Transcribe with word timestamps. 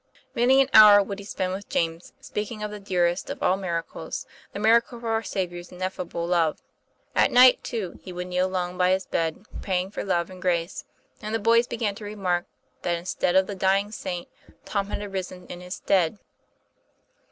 Many 0.33 0.59
an 0.61 0.69
hour 0.73 1.03
would 1.03 1.19
he 1.19 1.25
spend 1.25 1.53
with 1.53 1.69
James, 1.69 2.11
speaking 2.19 2.63
of 2.63 2.71
the 2.71 2.79
dearest 2.79 3.29
of 3.29 3.43
all 3.43 3.55
miracles, 3.55 4.25
the 4.51 4.57
miracle 4.57 4.97
of 4.97 5.05
Our 5.05 5.21
Saviour's 5.21 5.71
ineffable 5.71 6.25
love. 6.25 6.59
At 7.13 7.29
night, 7.29 7.63
too, 7.63 7.99
he 8.01 8.11
would 8.11 8.25
kneel 8.25 8.49
long 8.49 8.79
by 8.79 8.89
his 8.93 9.05
bed 9.05 9.45
praying 9.61 9.91
for 9.91 10.03
love 10.03 10.31
and 10.31 10.41
grace; 10.41 10.85
and 11.21 11.35
the 11.35 11.39
boys 11.39 11.67
began 11.67 11.93
to 11.93 12.03
remark 12.03 12.45
that 12.81 12.97
instead 12.97 13.35
of 13.35 13.45
the 13.45 13.53
dying 13.53 13.91
saint 13.91 14.27
Tom 14.65 14.87
had 14.87 15.03
arisen 15.03 15.45
in 15.49 15.61
his 15.61 15.75
stead. 15.75 16.17